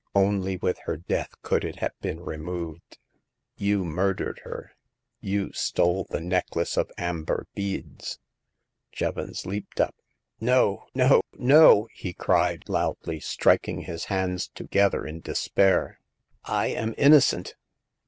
[0.15, 2.97] Only with her death could it have been removed.
[3.55, 4.71] You murdered her;
[5.19, 8.17] you stole the necklace of amber beads.''
[8.91, 9.93] Jevons leaped up.
[10.39, 11.87] No, no, no!
[11.91, 15.99] '* he cried, loudly, striking his hands together in despair."
[16.45, 17.53] I am innocent